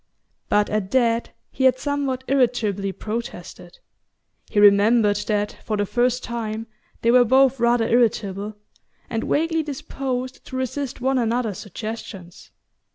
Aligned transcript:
But 0.49 0.67
at 0.71 0.89
that 0.89 1.29
he 1.51 1.65
had 1.65 1.77
somewhat 1.77 2.23
irritably 2.27 2.91
protested: 2.91 3.77
he 4.49 4.59
remembered 4.59 5.17
that, 5.27 5.57
for 5.63 5.77
the 5.77 5.85
first 5.85 6.23
time, 6.23 6.65
they 7.03 7.11
were 7.11 7.23
both 7.23 7.59
rather 7.59 7.87
irritable, 7.87 8.55
and 9.11 9.25
vaguely 9.25 9.61
disposed 9.61 10.43
to 10.47 10.55
resist 10.57 11.01
one 11.01 11.19
another's 11.19 11.59
suggestions. 11.59 12.49